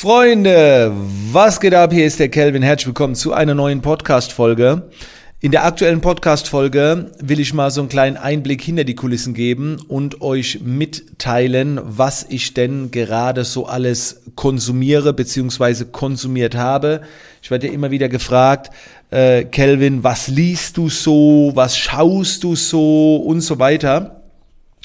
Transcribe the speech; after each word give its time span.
Freunde, 0.00 0.92
was 1.30 1.60
geht 1.60 1.74
ab? 1.74 1.92
Hier 1.92 2.06
ist 2.06 2.18
der 2.18 2.30
Kelvin. 2.30 2.62
Herzlich 2.62 2.86
willkommen 2.86 3.14
zu 3.14 3.34
einer 3.34 3.54
neuen 3.54 3.82
Podcast-Folge. 3.82 4.88
In 5.40 5.52
der 5.52 5.66
aktuellen 5.66 6.00
Podcast-Folge 6.00 7.10
will 7.18 7.38
ich 7.38 7.52
mal 7.52 7.70
so 7.70 7.82
einen 7.82 7.90
kleinen 7.90 8.16
Einblick 8.16 8.62
hinter 8.62 8.84
die 8.84 8.94
Kulissen 8.94 9.34
geben 9.34 9.76
und 9.88 10.22
euch 10.22 10.60
mitteilen, 10.64 11.78
was 11.84 12.24
ich 12.30 12.54
denn 12.54 12.90
gerade 12.90 13.44
so 13.44 13.66
alles 13.66 14.22
konsumiere 14.36 15.12
bzw. 15.12 15.84
konsumiert 15.92 16.54
habe. 16.54 17.02
Ich 17.42 17.50
werde 17.50 17.66
ja 17.66 17.74
immer 17.74 17.90
wieder 17.90 18.08
gefragt, 18.08 18.72
äh, 19.10 19.44
Kelvin, 19.44 20.02
was 20.02 20.28
liest 20.28 20.78
du 20.78 20.88
so, 20.88 21.52
was 21.54 21.76
schaust 21.76 22.42
du 22.42 22.56
so 22.56 23.16
und 23.16 23.42
so 23.42 23.58
weiter. 23.58 24.19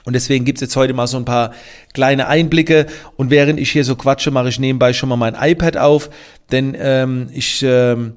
Und 0.05 0.13
deswegen 0.13 0.45
gibt's 0.45 0.61
jetzt 0.61 0.75
heute 0.75 0.93
mal 0.93 1.07
so 1.07 1.17
ein 1.17 1.25
paar 1.25 1.51
kleine 1.93 2.27
Einblicke. 2.27 2.85
Und 3.17 3.31
während 3.31 3.59
ich 3.59 3.71
hier 3.71 3.83
so 3.83 3.95
quatsche, 3.95 4.31
mache 4.31 4.49
ich 4.49 4.59
nebenbei 4.59 4.93
schon 4.93 5.09
mal 5.09 5.15
mein 5.17 5.35
iPad 5.39 5.77
auf, 5.77 6.09
denn 6.51 6.77
ähm, 6.79 7.29
ich 7.33 7.63
ähm, 7.63 8.13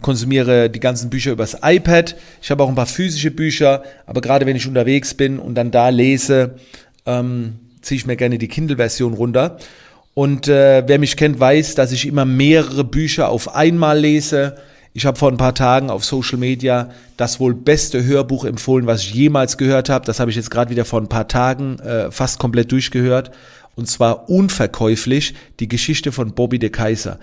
konsumiere 0.00 0.70
die 0.70 0.80
ganzen 0.80 1.10
Bücher 1.10 1.32
übers 1.32 1.58
iPad. 1.62 2.16
Ich 2.42 2.50
habe 2.50 2.62
auch 2.62 2.68
ein 2.68 2.74
paar 2.74 2.86
physische 2.86 3.30
Bücher, 3.30 3.82
aber 4.06 4.20
gerade 4.20 4.46
wenn 4.46 4.56
ich 4.56 4.66
unterwegs 4.66 5.14
bin 5.14 5.38
und 5.38 5.54
dann 5.54 5.70
da 5.70 5.90
lese, 5.90 6.56
ähm, 7.04 7.60
ziehe 7.82 7.98
ich 7.98 8.06
mir 8.06 8.16
gerne 8.16 8.38
die 8.38 8.48
Kindle-Version 8.48 9.12
runter. 9.14 9.58
Und 10.14 10.48
äh, 10.48 10.82
wer 10.86 10.98
mich 10.98 11.18
kennt, 11.18 11.38
weiß, 11.38 11.74
dass 11.74 11.92
ich 11.92 12.06
immer 12.06 12.24
mehrere 12.24 12.84
Bücher 12.84 13.28
auf 13.28 13.54
einmal 13.54 13.98
lese 13.98 14.56
ich 14.96 15.04
habe 15.04 15.18
vor 15.18 15.30
ein 15.30 15.36
paar 15.36 15.54
Tagen 15.54 15.90
auf 15.90 16.06
Social 16.06 16.38
Media 16.38 16.88
das 17.18 17.38
wohl 17.38 17.54
beste 17.54 18.02
Hörbuch 18.02 18.46
empfohlen, 18.46 18.86
was 18.86 19.02
ich 19.02 19.12
jemals 19.12 19.58
gehört 19.58 19.90
habe. 19.90 20.06
Das 20.06 20.20
habe 20.20 20.30
ich 20.30 20.38
jetzt 20.38 20.50
gerade 20.50 20.70
wieder 20.70 20.86
vor 20.86 21.02
ein 21.02 21.10
paar 21.10 21.28
Tagen 21.28 21.78
äh, 21.80 22.10
fast 22.10 22.38
komplett 22.38 22.72
durchgehört. 22.72 23.30
Und 23.74 23.88
zwar 23.88 24.30
unverkäuflich 24.30 25.34
die 25.60 25.68
Geschichte 25.68 26.12
von 26.12 26.32
Bobby 26.32 26.58
de 26.58 26.70
Kaiser. 26.70 27.18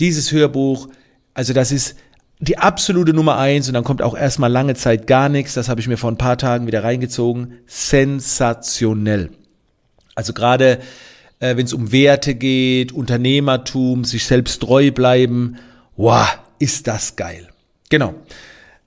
Dieses 0.00 0.32
Hörbuch, 0.32 0.88
also 1.32 1.54
das 1.54 1.72
ist 1.72 1.96
die 2.40 2.58
absolute 2.58 3.14
Nummer 3.14 3.38
eins 3.38 3.68
und 3.68 3.74
dann 3.74 3.84
kommt 3.84 4.02
auch 4.02 4.14
erstmal 4.14 4.52
lange 4.52 4.74
Zeit 4.74 5.06
gar 5.06 5.30
nichts. 5.30 5.54
Das 5.54 5.70
habe 5.70 5.80
ich 5.80 5.88
mir 5.88 5.96
vor 5.96 6.10
ein 6.10 6.18
paar 6.18 6.36
Tagen 6.36 6.66
wieder 6.66 6.84
reingezogen. 6.84 7.54
Sensationell. 7.66 9.30
Also 10.14 10.34
gerade 10.34 10.78
äh, 11.40 11.56
wenn 11.56 11.64
es 11.64 11.72
um 11.72 11.90
Werte 11.90 12.34
geht, 12.34 12.92
Unternehmertum, 12.92 14.04
sich 14.04 14.26
selbst 14.26 14.60
treu 14.60 14.90
bleiben, 14.90 15.56
wow, 15.96 16.38
ist 16.58 16.86
das 16.86 17.16
geil. 17.16 17.48
Genau. 17.90 18.14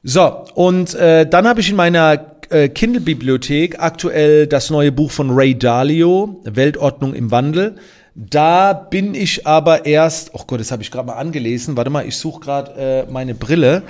So, 0.03 0.45
und 0.55 0.93
äh, 0.95 1.27
dann 1.27 1.47
habe 1.47 1.59
ich 1.59 1.69
in 1.69 1.75
meiner 1.75 2.37
äh, 2.49 2.69
Kindle-Bibliothek 2.69 3.79
aktuell 3.79 4.47
das 4.47 4.69
neue 4.69 4.91
Buch 4.91 5.11
von 5.11 5.31
Ray 5.31 5.57
Dalio, 5.57 6.41
Weltordnung 6.45 7.13
im 7.13 7.31
Wandel. 7.31 7.75
Da 8.15 8.73
bin 8.73 9.13
ich 9.13 9.45
aber 9.45 9.85
erst, 9.85 10.31
oh 10.33 10.41
Gott, 10.47 10.59
das 10.59 10.71
habe 10.71 10.81
ich 10.81 10.89
gerade 10.89 11.07
mal 11.07 11.13
angelesen. 11.13 11.77
Warte 11.77 11.89
mal, 11.89 12.07
ich 12.07 12.17
suche 12.17 12.39
gerade 12.39 13.05
äh, 13.07 13.11
meine 13.11 13.35
Brille, 13.35 13.83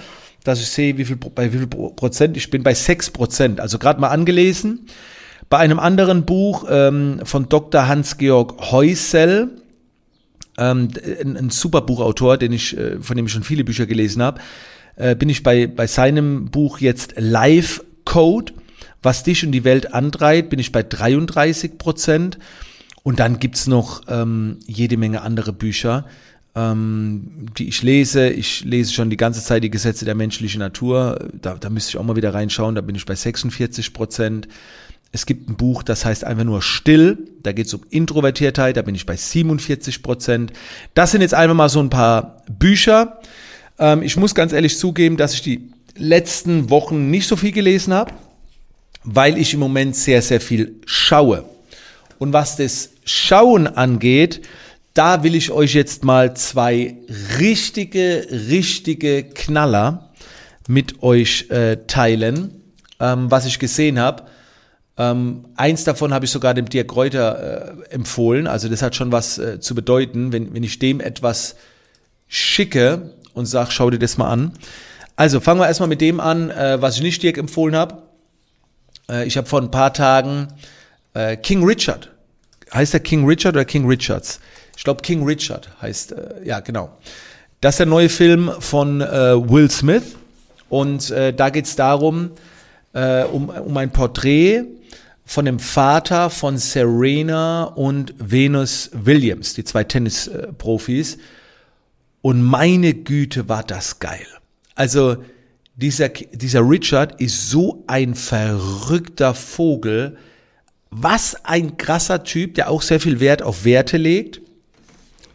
dass 0.43 0.59
ich 0.59 0.67
sehe, 0.67 0.97
wie 0.97 1.05
viel, 1.05 1.15
bei 1.15 1.53
wie 1.53 1.59
viel 1.59 1.67
Prozent 1.67 2.35
ich 2.35 2.49
bin. 2.49 2.63
Bei 2.63 2.73
sechs 2.73 3.09
Prozent, 3.09 3.59
also 3.61 3.79
gerade 3.79 4.01
mal 4.01 4.09
angelesen. 4.09 4.87
Bei 5.49 5.59
einem 5.59 5.79
anderen 5.79 6.25
Buch 6.25 6.65
ähm, 6.69 7.21
von 7.23 7.47
Dr. 7.47 7.87
Hans-Georg 7.87 8.71
Heusel, 8.71 9.49
ähm, 10.57 10.89
ein, 11.21 11.37
ein 11.37 11.49
super 11.49 11.81
Buchautor, 11.81 12.37
den 12.37 12.51
ich, 12.51 12.77
äh, 12.77 12.99
von 12.99 13.15
dem 13.15 13.25
ich 13.25 13.31
schon 13.31 13.43
viele 13.43 13.63
Bücher 13.63 13.85
gelesen 13.85 14.21
habe, 14.21 14.41
äh, 14.95 15.15
bin 15.15 15.29
ich 15.29 15.43
bei, 15.43 15.67
bei 15.67 15.87
seinem 15.87 16.45
Buch 16.45 16.79
jetzt 16.79 17.13
Live 17.17 17.83
Code, 18.05 18.53
was 19.01 19.23
dich 19.23 19.45
und 19.45 19.51
die 19.51 19.63
Welt 19.63 19.93
antreibt, 19.93 20.49
bin 20.49 20.59
ich 20.59 20.71
bei 20.71 20.83
33 20.83 21.77
Prozent. 21.77 22.39
Und 23.03 23.19
dann 23.19 23.39
gibt's 23.39 23.67
noch 23.67 24.01
ähm, 24.09 24.57
jede 24.65 24.97
Menge 24.97 25.21
andere 25.21 25.53
Bücher, 25.53 26.05
ähm, 26.55 27.45
die 27.57 27.69
ich 27.69 27.81
lese. 27.81 28.27
Ich 28.29 28.65
lese 28.65 28.91
schon 28.91 29.09
die 29.09 29.15
ganze 29.15 29.41
Zeit 29.41 29.63
die 29.63 29.69
Gesetze 29.69 30.03
der 30.03 30.15
menschlichen 30.15 30.59
Natur. 30.59 31.29
Da, 31.41 31.55
da 31.55 31.69
müsste 31.69 31.91
ich 31.91 31.97
auch 31.97 32.03
mal 32.03 32.17
wieder 32.17 32.33
reinschauen, 32.33 32.75
da 32.75 32.81
bin 32.81 32.95
ich 32.95 33.05
bei 33.05 33.15
46 33.15 33.93
Prozent. 33.93 34.49
Es 35.11 35.25
gibt 35.25 35.49
ein 35.49 35.55
Buch, 35.55 35.83
das 35.83 36.05
heißt 36.05 36.23
einfach 36.23 36.43
nur 36.43 36.61
Still. 36.61 37.17
Da 37.41 37.51
geht 37.51 37.67
es 37.67 37.73
um 37.73 37.81
Introvertiertheit, 37.89 38.77
da 38.77 38.81
bin 38.81 38.95
ich 38.95 39.05
bei 39.05 39.15
47 39.15 40.03
Prozent. 40.03 40.51
Das 40.93 41.11
sind 41.11 41.21
jetzt 41.21 41.33
einfach 41.33 41.55
mal 41.55 41.69
so 41.69 41.79
ein 41.79 41.89
paar 41.89 42.43
Bücher. 42.49 43.19
Ähm, 43.79 44.01
ich 44.03 44.17
muss 44.17 44.35
ganz 44.35 44.53
ehrlich 44.53 44.77
zugeben, 44.77 45.17
dass 45.17 45.33
ich 45.33 45.41
die 45.41 45.69
letzten 45.95 46.69
Wochen 46.69 47.09
nicht 47.09 47.27
so 47.27 47.35
viel 47.35 47.51
gelesen 47.51 47.93
habe, 47.93 48.13
weil 49.03 49.37
ich 49.37 49.53
im 49.53 49.59
Moment 49.59 49.95
sehr, 49.95 50.21
sehr 50.21 50.41
viel 50.41 50.75
schaue. 50.85 51.45
Und 52.19 52.33
was 52.33 52.57
das 52.57 52.89
Schauen 53.05 53.67
angeht, 53.67 54.41
da 54.93 55.23
will 55.23 55.35
ich 55.35 55.51
euch 55.51 55.73
jetzt 55.73 56.03
mal 56.03 56.35
zwei 56.35 56.97
richtige, 57.39 58.27
richtige 58.49 59.23
Knaller 59.23 60.09
mit 60.67 61.03
euch 61.03 61.49
äh, 61.49 61.77
teilen, 61.87 62.63
ähm, 62.99 63.29
was 63.29 63.45
ich 63.45 63.59
gesehen 63.59 63.99
habe. 63.99 64.23
Ähm, 64.97 65.45
eins 65.55 65.83
davon 65.83 66.13
habe 66.13 66.25
ich 66.25 66.31
sogar 66.31 66.53
dem 66.53 66.67
Dirk 66.69 66.95
Reuter 66.95 67.77
äh, 67.89 67.93
empfohlen. 67.93 68.47
Also 68.47 68.67
das 68.67 68.81
hat 68.81 68.95
schon 68.95 69.11
was 69.11 69.37
äh, 69.37 69.59
zu 69.59 69.75
bedeuten, 69.75 70.31
wenn, 70.31 70.53
wenn 70.53 70.63
ich 70.63 70.79
dem 70.79 70.99
etwas 70.99 71.55
schicke 72.27 73.13
und 73.33 73.45
sage, 73.45 73.71
schau 73.71 73.89
dir 73.89 73.99
das 73.99 74.17
mal 74.17 74.29
an. 74.29 74.53
Also 75.15 75.39
fangen 75.39 75.59
wir 75.59 75.67
erstmal 75.67 75.89
mit 75.89 76.01
dem 76.01 76.19
an, 76.19 76.49
äh, 76.49 76.81
was 76.81 76.95
ich 76.95 77.03
nicht 77.03 77.21
Dirk 77.21 77.37
empfohlen 77.37 77.75
habe. 77.75 78.01
Äh, 79.09 79.27
ich 79.27 79.37
habe 79.37 79.47
vor 79.47 79.61
ein 79.61 79.71
paar 79.71 79.93
Tagen 79.93 80.47
äh, 81.13 81.37
King 81.37 81.63
Richard. 81.63 82.11
Heißt 82.73 82.93
der 82.93 82.99
King 82.99 83.25
Richard 83.25 83.55
oder 83.55 83.65
King 83.65 83.87
Richards? 83.87 84.39
Ich 84.75 84.83
glaube 84.83 85.01
King 85.01 85.23
Richard 85.23 85.69
heißt, 85.81 86.11
äh, 86.13 86.43
ja 86.43 86.59
genau. 86.59 86.89
Das 87.61 87.75
ist 87.75 87.79
der 87.79 87.85
neue 87.87 88.09
Film 88.09 88.51
von 88.59 89.01
äh, 89.01 89.05
Will 89.49 89.69
Smith. 89.69 90.15
Und 90.69 91.11
äh, 91.11 91.33
da 91.33 91.49
geht 91.49 91.65
es 91.65 91.75
darum, 91.75 92.31
äh, 92.93 93.23
um, 93.23 93.49
um 93.49 93.77
ein 93.77 93.91
Porträt 93.91 94.65
von 95.27 95.43
dem 95.43 95.59
Vater 95.59 96.29
von 96.29 96.57
Serena 96.57 97.65
und 97.65 98.13
Venus 98.17 98.89
Williams, 98.93 99.53
die 99.53 99.65
zwei 99.65 99.83
Tennisprofis. 99.83 101.17
Und 102.21 102.41
meine 102.41 102.93
Güte, 102.93 103.49
war 103.49 103.63
das 103.63 103.99
geil. 103.99 104.25
Also 104.73 105.17
dieser, 105.75 106.07
dieser 106.09 106.61
Richard 106.61 107.19
ist 107.19 107.49
so 107.49 107.83
ein 107.87 108.15
verrückter 108.15 109.33
Vogel. 109.33 110.17
Was 110.91 111.35
ein 111.43 111.75
krasser 111.75 112.23
Typ, 112.23 112.55
der 112.55 112.69
auch 112.69 112.81
sehr 112.81 113.01
viel 113.01 113.19
Wert 113.19 113.41
auf 113.41 113.65
Werte 113.65 113.97
legt. 113.97 114.39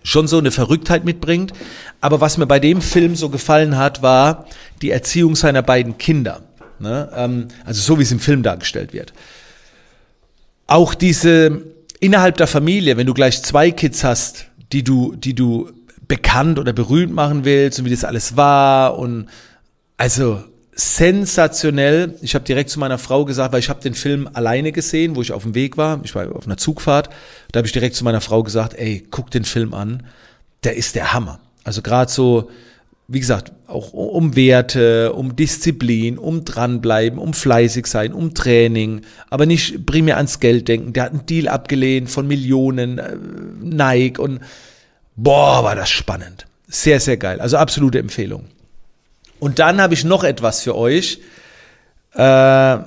Schon 0.02 0.26
so 0.26 0.38
eine 0.38 0.50
Verrücktheit 0.50 1.04
mitbringt. 1.04 1.52
Aber 2.00 2.22
was 2.22 2.38
mir 2.38 2.46
bei 2.46 2.60
dem 2.60 2.80
Film 2.80 3.14
so 3.14 3.28
gefallen 3.28 3.76
hat, 3.76 4.00
war 4.02 4.46
die 4.80 4.90
Erziehung 4.90 5.36
seiner 5.36 5.62
beiden 5.62 5.98
Kinder. 5.98 6.42
Ne? 6.78 7.10
Ähm, 7.14 7.48
also 7.66 7.82
so 7.82 7.98
wie 7.98 8.04
es 8.04 8.10
im 8.10 8.20
Film 8.20 8.42
dargestellt 8.42 8.94
wird 8.94 9.12
auch 10.72 10.94
diese 10.94 11.62
innerhalb 12.00 12.38
der 12.38 12.46
Familie, 12.46 12.96
wenn 12.96 13.06
du 13.06 13.12
gleich 13.12 13.42
zwei 13.42 13.70
Kids 13.70 14.04
hast, 14.04 14.46
die 14.72 14.82
du, 14.82 15.14
die 15.14 15.34
du 15.34 15.70
bekannt 16.08 16.58
oder 16.58 16.72
berühmt 16.72 17.12
machen 17.12 17.44
willst 17.44 17.78
und 17.78 17.84
wie 17.84 17.90
das 17.90 18.04
alles 18.04 18.36
war 18.36 18.98
und 18.98 19.28
also 19.98 20.42
sensationell. 20.74 22.14
Ich 22.22 22.34
habe 22.34 22.46
direkt 22.46 22.70
zu 22.70 22.80
meiner 22.80 22.96
Frau 22.96 23.26
gesagt, 23.26 23.52
weil 23.52 23.60
ich 23.60 23.68
habe 23.68 23.82
den 23.82 23.92
Film 23.92 24.28
alleine 24.32 24.72
gesehen, 24.72 25.14
wo 25.14 25.20
ich 25.20 25.32
auf 25.32 25.42
dem 25.42 25.54
Weg 25.54 25.76
war. 25.76 26.00
Ich 26.04 26.14
war 26.14 26.34
auf 26.34 26.46
einer 26.46 26.56
Zugfahrt. 26.56 27.10
Da 27.52 27.58
habe 27.58 27.66
ich 27.66 27.72
direkt 27.72 27.94
zu 27.94 28.04
meiner 28.04 28.22
Frau 28.22 28.42
gesagt, 28.42 28.72
ey, 28.74 29.06
guck 29.10 29.30
den 29.30 29.44
Film 29.44 29.74
an. 29.74 30.04
Der 30.64 30.76
ist 30.76 30.94
der 30.94 31.12
Hammer. 31.12 31.38
Also 31.64 31.82
gerade 31.82 32.10
so 32.10 32.50
wie 33.12 33.20
gesagt, 33.20 33.52
auch 33.66 33.92
um 33.92 34.36
Werte, 34.36 35.12
um 35.12 35.36
Disziplin, 35.36 36.16
um 36.16 36.44
dranbleiben, 36.44 37.18
um 37.18 37.34
fleißig 37.34 37.86
sein, 37.86 38.14
um 38.14 38.32
Training, 38.32 39.02
aber 39.28 39.44
nicht 39.44 39.84
primär 39.84 40.16
ans 40.16 40.40
Geld 40.40 40.66
denken. 40.66 40.94
Der 40.94 41.04
hat 41.04 41.12
einen 41.12 41.26
Deal 41.26 41.48
abgelehnt 41.48 42.10
von 42.10 42.26
Millionen, 42.26 42.98
äh, 42.98 43.16
Nike 43.60 44.18
und 44.18 44.40
boah, 45.14 45.62
war 45.62 45.76
das 45.76 45.90
spannend. 45.90 46.46
Sehr, 46.68 47.00
sehr 47.00 47.18
geil. 47.18 47.40
Also 47.40 47.58
absolute 47.58 47.98
Empfehlung. 47.98 48.46
Und 49.38 49.58
dann 49.58 49.80
habe 49.80 49.92
ich 49.92 50.04
noch 50.04 50.24
etwas 50.24 50.62
für 50.62 50.74
euch. 50.74 51.18
Äh, 52.14 52.78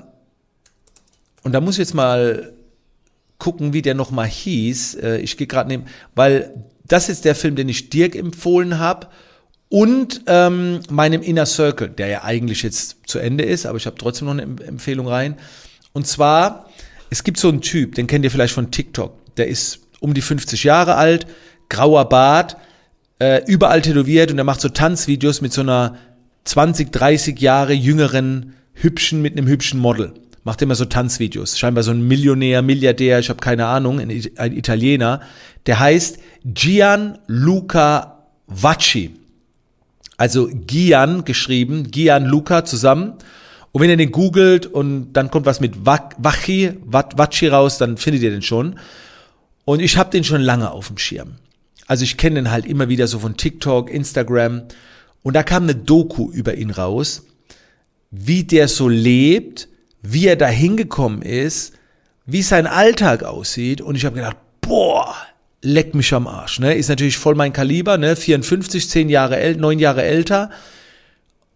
und 1.43 1.51
da 1.51 1.61
muss 1.61 1.75
ich 1.75 1.79
jetzt 1.79 1.93
mal 1.93 2.51
gucken, 3.37 3.73
wie 3.73 3.83
der 3.83 3.93
nochmal 3.93 4.27
hieß. 4.27 4.95
Äh, 4.95 5.17
ich 5.17 5.37
gehe 5.37 5.45
gerade 5.45 5.69
neben, 5.69 5.85
weil 6.15 6.65
das 6.87 7.09
ist 7.09 7.25
der 7.25 7.35
Film, 7.35 7.55
den 7.55 7.69
ich 7.69 7.91
Dirk 7.91 8.15
empfohlen 8.15 8.79
habe 8.79 9.07
und 9.75 10.21
ähm, 10.27 10.79
meinem 10.89 11.21
Inner 11.21 11.45
Circle, 11.45 11.89
der 11.89 12.07
ja 12.07 12.23
eigentlich 12.23 12.63
jetzt 12.63 12.95
zu 13.07 13.19
Ende 13.19 13.43
ist, 13.43 13.65
aber 13.65 13.77
ich 13.77 13.85
habe 13.85 13.97
trotzdem 13.97 14.27
noch 14.27 14.33
eine 14.33 14.43
Empfehlung 14.43 15.05
rein. 15.05 15.35
Und 15.91 16.07
zwar, 16.07 16.69
es 17.09 17.25
gibt 17.25 17.37
so 17.37 17.49
einen 17.49 17.59
Typ, 17.59 17.93
den 17.95 18.07
kennt 18.07 18.23
ihr 18.23 18.31
vielleicht 18.31 18.53
von 18.53 18.71
TikTok, 18.71 19.35
der 19.35 19.49
ist 19.49 19.81
um 19.99 20.13
die 20.13 20.21
50 20.21 20.63
Jahre 20.63 20.95
alt, 20.95 21.27
grauer 21.67 22.07
Bart, 22.07 22.55
äh, 23.19 23.41
überall 23.47 23.81
tätowiert 23.81 24.31
und 24.31 24.37
der 24.37 24.45
macht 24.45 24.61
so 24.61 24.69
Tanzvideos 24.69 25.41
mit 25.41 25.51
so 25.51 25.59
einer 25.59 25.97
20, 26.45 26.93
30 26.93 27.37
Jahre 27.41 27.73
jüngeren, 27.73 28.53
hübschen, 28.75 29.21
mit 29.21 29.33
einem 29.33 29.45
hübschen 29.45 29.81
Model. 29.81 30.13
macht 30.45 30.61
immer 30.61 30.75
so 30.75 30.85
Tanzvideos. 30.85 31.59
Scheinbar 31.59 31.83
so 31.83 31.91
ein 31.91 32.07
Millionär, 32.07 32.61
Milliardär, 32.61 33.19
ich 33.19 33.27
habe 33.27 33.41
keine 33.41 33.65
Ahnung, 33.65 33.99
ein, 33.99 34.09
Italiener. 34.09 35.19
Der 35.65 35.81
heißt 35.81 36.19
Gianluca 36.45 38.23
Vacci. 38.47 39.24
Also 40.17 40.49
Gian 40.51 41.25
geschrieben, 41.25 41.91
Gianluca 41.91 42.65
zusammen. 42.65 43.13
Und 43.71 43.81
wenn 43.81 43.89
ihr 43.89 43.97
den 43.97 44.11
googelt 44.11 44.65
und 44.65 45.13
dann 45.13 45.29
kommt 45.29 45.45
was 45.45 45.59
mit 45.59 45.85
Vacchi, 45.85 46.73
Vacci 46.85 47.47
raus, 47.47 47.77
dann 47.77 47.97
findet 47.97 48.23
ihr 48.23 48.31
den 48.31 48.41
schon. 48.41 48.79
Und 49.65 49.81
ich 49.81 49.97
habe 49.97 50.11
den 50.11 50.23
schon 50.23 50.41
lange 50.41 50.71
auf 50.71 50.87
dem 50.87 50.97
Schirm. 50.97 51.35
Also 51.87 52.03
ich 52.03 52.17
kenne 52.17 52.35
den 52.35 52.51
halt 52.51 52.65
immer 52.65 52.87
wieder 52.89 53.07
so 53.07 53.19
von 53.19 53.35
TikTok, 53.35 53.89
Instagram. 53.89 54.63
Und 55.23 55.35
da 55.35 55.43
kam 55.43 55.63
eine 55.63 55.75
Doku 55.75 56.31
über 56.31 56.55
ihn 56.55 56.69
raus, 56.69 57.23
wie 58.11 58.43
der 58.43 58.67
so 58.67 58.87
lebt, 58.87 59.67
wie 60.01 60.27
er 60.27 60.35
da 60.35 60.47
hingekommen 60.47 61.21
ist, 61.21 61.73
wie 62.25 62.43
sein 62.43 62.67
Alltag 62.67 63.23
aussieht. 63.23 63.81
Und 63.81 63.95
ich 63.95 64.05
habe 64.05 64.15
gedacht, 64.15 64.37
boah, 64.61 65.15
leck 65.65 65.95
mich 65.95 66.13
am 66.13 66.27
Arsch. 66.27 66.59
Ne? 66.59 66.73
Ist 66.75 66.89
natürlich 66.89 67.17
voll 67.17 67.35
mein 67.35 67.51
Kaliber, 67.51 67.97
ne? 67.97 68.15
54, 68.15 68.89
10 68.89 69.09
Jahre 69.09 69.37
älter, 69.37 69.59
9 69.59 69.79
Jahre 69.79 70.03
älter. 70.03 70.51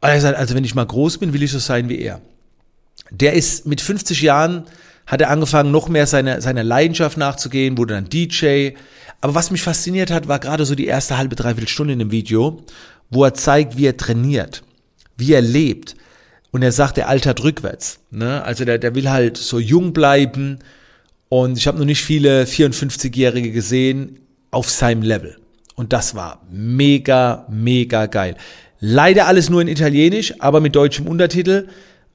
Und 0.01 0.09
er 0.09 0.19
sagt, 0.19 0.37
also 0.37 0.55
wenn 0.55 0.65
ich 0.65 0.75
mal 0.75 0.85
groß 0.85 1.19
bin, 1.19 1.33
will 1.33 1.43
ich 1.43 1.51
so 1.51 1.59
sein 1.59 1.89
wie 1.89 1.99
er. 1.99 2.21
Der 3.11 3.33
ist 3.33 3.65
mit 3.65 3.81
50 3.81 4.21
Jahren, 4.21 4.63
hat 5.05 5.21
er 5.21 5.29
angefangen, 5.29 5.71
noch 5.71 5.89
mehr 5.89 6.05
seiner 6.05 6.41
seine 6.41 6.63
Leidenschaft 6.63 7.17
nachzugehen, 7.17 7.77
wurde 7.77 7.95
dann 7.95 8.09
DJ, 8.09 8.71
aber 9.21 9.35
was 9.35 9.51
mich 9.51 9.61
fasziniert 9.61 10.11
hat, 10.11 10.27
war 10.27 10.39
gerade 10.39 10.65
so 10.65 10.75
die 10.75 10.85
erste 10.85 11.17
halbe, 11.17 11.35
dreiviertel 11.35 11.67
Stunde 11.67 11.93
in 11.93 11.99
dem 11.99 12.11
Video, 12.11 12.63
wo 13.09 13.23
er 13.23 13.33
zeigt, 13.33 13.77
wie 13.77 13.87
er 13.87 13.97
trainiert, 13.97 14.63
wie 15.17 15.33
er 15.33 15.41
lebt. 15.41 15.95
Und 16.51 16.63
er 16.63 16.71
sagt, 16.71 16.97
er 16.97 17.09
altert 17.09 17.43
rückwärts. 17.43 17.99
Ne? 18.11 18.43
Also 18.43 18.65
der, 18.65 18.77
der 18.77 18.95
will 18.95 19.09
halt 19.09 19.37
so 19.37 19.59
jung 19.59 19.93
bleiben. 19.93 20.59
Und 21.29 21.57
ich 21.57 21.67
habe 21.67 21.77
noch 21.77 21.85
nicht 21.85 22.03
viele 22.03 22.43
54-Jährige 22.43 23.51
gesehen 23.51 24.19
auf 24.51 24.69
seinem 24.69 25.03
Level. 25.03 25.37
Und 25.75 25.93
das 25.93 26.15
war 26.15 26.45
mega, 26.51 27.45
mega 27.49 28.07
geil. 28.07 28.35
Leider 28.79 29.27
alles 29.27 29.49
nur 29.49 29.61
in 29.61 29.67
Italienisch, 29.67 30.33
aber 30.39 30.59
mit 30.59 30.75
deutschem 30.75 31.07
Untertitel. 31.07 31.67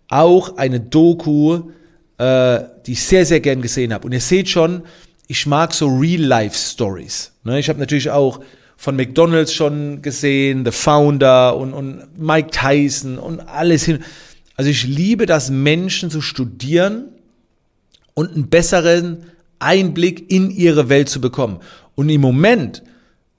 Auch 0.09 0.57
eine 0.57 0.81
Doku, 0.81 1.71
äh, 2.19 2.61
die 2.87 2.93
ich 2.93 3.05
sehr, 3.05 3.25
sehr 3.25 3.41
gern 3.41 3.63
gesehen 3.63 3.95
habe. 3.95 4.07
Und 4.07 4.13
ihr 4.13 4.21
seht 4.21 4.49
schon, 4.49 4.83
ich 5.29 5.47
mag 5.47 5.73
so 5.73 5.87
Real-Life-Stories. 5.87 7.33
Ne? 7.45 7.59
Ich 7.59 7.69
habe 7.69 7.79
natürlich 7.79 8.11
auch 8.11 8.41
von 8.77 8.97
McDonald's 8.97 9.53
schon 9.53 10.03
gesehen, 10.03 10.65
The 10.65 10.73
Founder 10.73 11.57
und, 11.57 11.73
und 11.73 12.19
Mike 12.19 12.51
Tyson 12.51 13.19
und 13.19 13.41
alles 13.41 13.85
hin. 13.85 14.01
Also 14.57 14.71
ich 14.71 14.85
liebe 14.85 15.27
das, 15.27 15.51
Menschen 15.51 16.11
zu 16.11 16.21
studieren 16.21 17.07
und 18.15 18.33
einen 18.35 18.49
besseren 18.49 19.25
Einblick 19.59 20.31
in 20.31 20.51
ihre 20.51 20.89
Welt 20.89 21.09
zu 21.09 21.21
bekommen. 21.21 21.61
Und 21.95 22.09
im 22.09 22.21
Moment, 22.21 22.83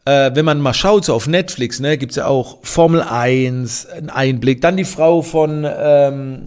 äh, 0.05 0.31
wenn 0.33 0.45
man 0.45 0.59
mal 0.59 0.73
schaut, 0.73 1.05
so 1.05 1.13
auf 1.13 1.27
Netflix, 1.27 1.79
ne, 1.79 1.97
gibt's 1.97 2.15
ja 2.15 2.27
auch 2.27 2.59
Formel 2.63 3.01
1, 3.01 3.87
einen 3.87 4.09
Einblick, 4.09 4.61
dann 4.61 4.77
die 4.77 4.85
Frau 4.85 5.21
von 5.21 5.65
ähm, 5.67 6.41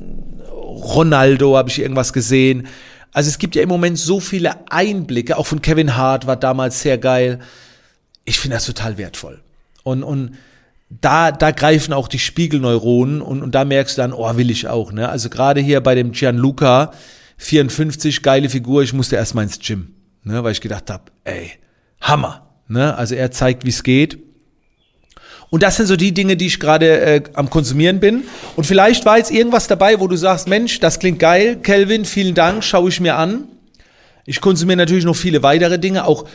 Ronaldo, 0.51 1.57
habe 1.57 1.69
ich 1.71 1.81
irgendwas 1.81 2.13
gesehen. 2.13 2.69
Also 3.13 3.29
es 3.29 3.39
gibt 3.39 3.57
ja 3.57 3.63
im 3.63 3.69
Moment 3.69 3.99
so 3.99 4.21
viele 4.21 4.71
Einblicke, 4.71 5.37
auch 5.37 5.47
von 5.47 5.63
Kevin 5.63 5.97
Hart 5.97 6.27
war 6.27 6.37
damals 6.37 6.83
sehr 6.83 6.99
geil. 6.99 7.41
Ich 8.25 8.39
finde 8.39 8.57
das 8.57 8.67
total 8.67 8.99
wertvoll. 8.99 9.41
Und, 9.83 10.03
und 10.03 10.33
da, 10.91 11.33
da 11.33 11.51
greifen 11.51 11.93
auch 11.93 12.09
die 12.09 12.19
Spiegelneuronen 12.19 13.21
und, 13.23 13.43
und 13.43 13.55
da 13.55 13.65
merkst 13.65 13.97
du 13.97 14.03
dann, 14.03 14.13
oh, 14.13 14.37
will 14.37 14.51
ich 14.51 14.69
auch. 14.69 14.93
Ne? 14.93 15.09
Also 15.09 15.31
gerade 15.31 15.61
hier 15.61 15.81
bei 15.81 15.95
dem 15.95 16.13
Gianluca, 16.13 16.93
54, 17.39 18.23
geile 18.23 18.49
Figur, 18.49 18.83
ich 18.83 18.93
musste 18.93 19.17
erstmal 19.17 19.45
ins 19.45 19.59
Gym, 19.59 19.95
ne? 20.25 20.45
weil 20.45 20.53
ich 20.53 20.61
gedacht 20.61 20.91
habe, 20.91 21.05
ey, 21.25 21.53
Hammer. 22.01 22.47
Ne? 22.69 22.95
Also 22.97 23.15
er 23.15 23.31
zeigt, 23.31 23.65
wie 23.65 23.71
es 23.71 23.83
geht. 23.83 24.19
Und 25.51 25.63
das 25.63 25.77
sind 25.77 25.87
so 25.87 25.97
die 25.97 26.13
Dinge, 26.13 26.37
die 26.37 26.47
ich 26.47 26.61
gerade 26.61 27.01
äh, 27.01 27.23
am 27.33 27.49
Konsumieren 27.49 28.01
bin. 28.01 28.25
Und 28.57 28.65
vielleicht 28.65 29.07
war 29.07 29.17
jetzt 29.17 29.31
irgendwas 29.31 29.67
dabei, 29.67 29.99
wo 29.99 30.07
du 30.07 30.17
sagst, 30.17 30.47
Mensch, 30.47 30.79
das 30.81 30.99
klingt 30.99 31.19
geil, 31.19 31.57
Kelvin, 31.63 32.05
vielen 32.05 32.35
Dank, 32.35 32.63
schaue 32.63 32.91
ich 32.91 33.01
mir 33.01 33.17
an. 33.17 33.45
Ich 34.27 34.43
konsumiere 34.43 34.77
natürlich 34.77 35.07
noch 35.07 35.17
viele 35.17 35.43
weitere 35.43 35.79
Dinge, 35.79 36.05
auch 36.05 36.27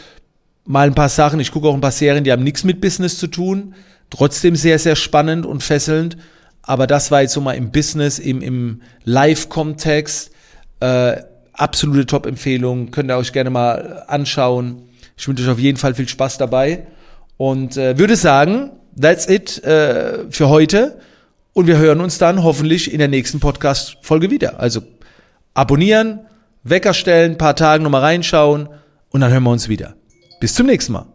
mal 0.65 0.87
ein 0.87 0.95
paar 0.95 1.09
Sachen. 1.09 1.39
Ich 1.39 1.51
gucke 1.51 1.67
auch 1.67 1.75
ein 1.75 1.81
paar 1.81 1.91
Serien, 1.91 2.23
die 2.23 2.31
haben 2.31 2.43
nichts 2.43 2.63
mit 2.63 2.81
Business 2.81 3.19
zu 3.19 3.27
tun. 3.27 3.75
Trotzdem 4.09 4.55
sehr, 4.55 4.79
sehr 4.79 4.95
spannend 4.95 5.45
und 5.45 5.61
fesselnd. 5.61 6.17
Aber 6.63 6.87
das 6.87 7.11
war 7.11 7.21
jetzt 7.21 7.33
so 7.33 7.41
mal 7.41 7.53
im 7.53 7.71
Business, 7.71 8.17
im, 8.17 8.41
im 8.41 8.81
Live-Kontext. 9.03 10.31
Äh, 10.83 11.23
absolute 11.53 12.05
Top-Empfehlung. 12.05 12.91
Könnt 12.91 13.09
ihr 13.09 13.15
euch 13.15 13.31
gerne 13.31 13.49
mal 13.49 14.03
anschauen. 14.07 14.89
Ich 15.15 15.25
wünsche 15.27 15.43
euch 15.43 15.49
auf 15.49 15.59
jeden 15.59 15.77
Fall 15.77 15.93
viel 15.93 16.09
Spaß 16.09 16.37
dabei. 16.37 16.87
Und 17.37 17.77
äh, 17.77 17.97
würde 17.97 18.17
sagen, 18.17 18.71
that's 18.99 19.29
it 19.29 19.63
äh, 19.63 20.29
für 20.29 20.49
heute. 20.49 20.99
Und 21.53 21.67
wir 21.67 21.77
hören 21.77 22.01
uns 22.01 22.17
dann 22.17 22.43
hoffentlich 22.43 22.91
in 22.91 22.99
der 22.99 23.07
nächsten 23.07 23.39
Podcast-Folge 23.39 24.29
wieder. 24.29 24.59
Also 24.59 24.81
abonnieren, 25.53 26.19
Wecker 26.63 26.93
stellen, 26.93 27.37
paar 27.37 27.55
Tagen 27.55 27.83
nochmal 27.83 28.01
reinschauen 28.01 28.67
und 29.09 29.21
dann 29.21 29.31
hören 29.31 29.43
wir 29.43 29.51
uns 29.51 29.69
wieder. 29.69 29.95
Bis 30.41 30.53
zum 30.53 30.65
nächsten 30.65 30.93
Mal. 30.93 31.12